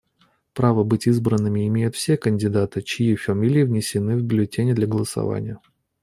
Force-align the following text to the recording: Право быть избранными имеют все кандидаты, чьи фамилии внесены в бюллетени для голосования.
Право 0.53 0.83
быть 0.83 1.05
избранными 1.05 1.67
имеют 1.67 1.95
все 1.95 2.17
кандидаты, 2.17 2.81
чьи 2.81 3.15
фамилии 3.15 3.61
внесены 3.61 4.17
в 4.17 4.23
бюллетени 4.23 4.73
для 4.73 4.87
голосования. 4.87 5.59